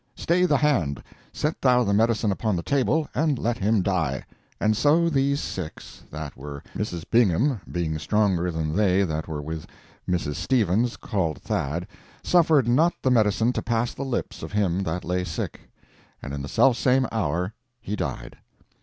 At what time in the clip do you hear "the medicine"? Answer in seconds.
1.83-2.31, 13.03-13.53